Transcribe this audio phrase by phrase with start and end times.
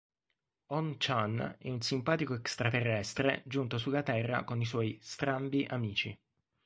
[0.71, 6.19] On-chan è un simpatico extraterrestre giunto sulla Terra con i suoi "strambi" amici!